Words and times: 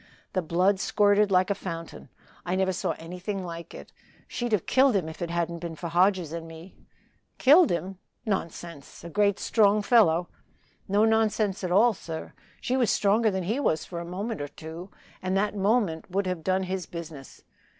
The 0.33 0.41
blood 0.41 0.79
squirted 0.79 1.29
like 1.29 1.51
a 1.51 1.53
fountain 1.53 2.09
I 2.43 2.55
never 2.55 2.73
saw 2.73 2.93
anything 2.97 3.45
like 3.45 3.75
it. 3.75 3.93
She'd 4.27 4.51
have 4.51 4.65
killed 4.65 4.95
him 4.95 5.07
if 5.07 5.21
it 5.21 5.29
hadn't 5.29 5.59
been 5.59 5.75
for 5.75 5.89
Hodges 5.89 6.33
and 6.33 6.47
me." 6.47 6.75
"Killed 7.37 7.69
him? 7.69 7.99
nonsense 8.25 9.03
a 9.03 9.11
great 9.11 9.37
strong 9.37 9.83
fellow!" 9.83 10.27
"No 10.87 11.05
nonsense 11.05 11.63
at 11.63 11.69
all, 11.71 11.93
sir. 11.93 12.33
She 12.59 12.75
was 12.75 12.89
stronger 12.89 13.29
than 13.29 13.43
he 13.43 13.59
was 13.59 13.85
for 13.85 13.99
a 13.99 14.03
moment 14.05 14.41
or 14.41 14.47
two 14.47 14.89
and 15.21 15.37
that 15.37 15.55
moment 15.55 16.09
would 16.09 16.25
have 16.25 16.43
done 16.43 16.63
his 16.63 16.87
business. 16.87 17.43